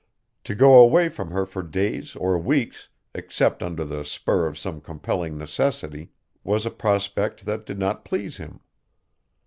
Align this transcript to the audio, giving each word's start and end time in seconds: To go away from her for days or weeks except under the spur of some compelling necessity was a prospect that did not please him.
To 0.45 0.55
go 0.55 0.73
away 0.79 1.09
from 1.09 1.29
her 1.29 1.45
for 1.45 1.61
days 1.61 2.15
or 2.15 2.35
weeks 2.39 2.89
except 3.13 3.61
under 3.61 3.85
the 3.85 4.03
spur 4.03 4.47
of 4.47 4.57
some 4.57 4.81
compelling 4.81 5.37
necessity 5.37 6.09
was 6.43 6.65
a 6.65 6.71
prospect 6.71 7.45
that 7.45 7.67
did 7.67 7.77
not 7.77 8.03
please 8.03 8.37
him. 8.37 8.61